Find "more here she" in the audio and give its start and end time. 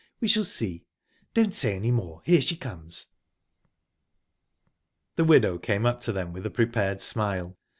1.91-2.55